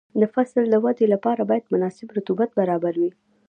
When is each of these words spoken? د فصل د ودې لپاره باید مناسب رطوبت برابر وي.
د 0.19 0.23
فصل 0.33 0.63
د 0.69 0.75
ودې 0.83 1.05
لپاره 1.13 1.41
باید 1.49 1.71
مناسب 1.73 2.07
رطوبت 2.17 2.49
برابر 2.59 2.93
وي. 3.01 3.11